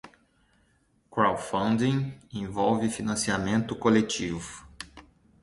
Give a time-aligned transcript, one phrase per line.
[1.11, 4.65] Crowdfunding envolve financiamento coletivo.